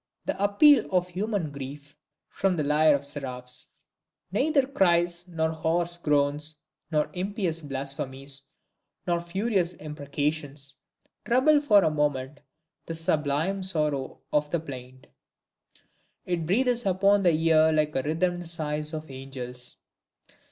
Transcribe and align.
The 0.25 0.43
appeal 0.43 0.89
of 0.91 1.09
human 1.09 1.51
grief 1.51 1.95
from 2.27 2.55
the 2.55 2.63
lyre 2.63 2.95
of 2.95 3.03
seraphs! 3.03 3.67
Neither 4.31 4.65
cries, 4.65 5.27
nor 5.27 5.51
hoarse 5.51 5.99
groans, 5.99 6.55
nor 6.89 7.11
impious 7.13 7.61
blasphemies, 7.61 8.41
nor 9.05 9.19
furious 9.19 9.73
imprecations, 9.75 10.77
trouble 11.23 11.61
for 11.61 11.83
a 11.83 11.91
moment 11.91 12.39
the 12.87 12.95
sublime 12.95 13.61
sorrow 13.61 14.21
of 14.33 14.49
the 14.49 14.59
plaint: 14.59 15.05
it 16.25 16.47
breathes 16.47 16.83
upon 16.87 17.21
the 17.21 17.29
ear 17.33 17.71
like 17.71 17.91
the 17.93 18.01
rhythmed 18.01 18.47
sighs 18.47 18.95
of 18.95 19.11
angels. 19.11 19.77